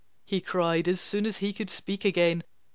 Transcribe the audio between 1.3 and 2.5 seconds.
he could speak again.